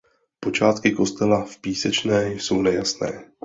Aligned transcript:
Počátky 0.39 0.91
kostela 0.91 1.45
v 1.45 1.57
Písečné 1.61 2.31
jsou 2.33 2.61
nejasné. 2.61 3.31